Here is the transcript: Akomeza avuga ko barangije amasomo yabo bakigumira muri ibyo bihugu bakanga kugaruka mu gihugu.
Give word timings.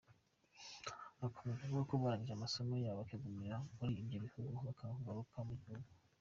Akomeza 1.27 1.61
avuga 1.63 1.83
ko 1.89 1.95
barangije 2.01 2.33
amasomo 2.35 2.73
yabo 2.83 2.97
bakigumira 3.01 3.55
muri 3.75 3.93
ibyo 4.01 4.17
bihugu 4.25 4.57
bakanga 4.67 4.95
kugaruka 4.97 5.37
mu 5.49 5.55
gihugu. 5.63 5.89